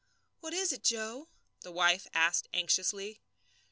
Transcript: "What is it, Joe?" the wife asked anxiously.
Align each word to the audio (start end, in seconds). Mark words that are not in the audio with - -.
"What 0.39 0.55
is 0.55 0.73
it, 0.73 0.81
Joe?" 0.81 1.27
the 1.59 1.71
wife 1.71 2.07
asked 2.15 2.47
anxiously. 2.55 3.21